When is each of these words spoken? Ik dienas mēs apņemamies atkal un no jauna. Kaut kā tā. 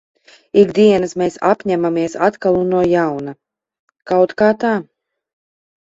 Ik 0.59 0.71
dienas 0.77 1.13
mēs 1.21 1.35
apņemamies 1.49 2.17
atkal 2.29 2.57
un 2.63 2.73
no 2.77 2.81
jauna. 2.95 3.35
Kaut 4.13 4.37
kā 4.43 4.53
tā. 4.65 4.77